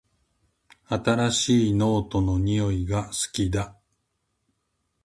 [0.89, 3.77] 新しいノートの匂いが好きだ